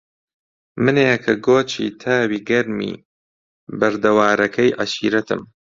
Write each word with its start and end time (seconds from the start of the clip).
منێ 0.83 1.07
کە 1.23 1.33
گۆچی 1.45 1.85
تاوی 2.01 2.39
گەرمی 2.49 2.93
بەردەوارەکەی 3.79 4.75
عەشیرەتم 4.81 5.41